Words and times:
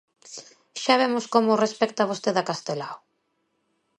Xa 0.83 0.95
vemos 1.01 1.25
como 1.33 1.61
respecta 1.65 2.09
vostede 2.11 2.39
a 2.41 2.47
Castelao. 2.49 2.97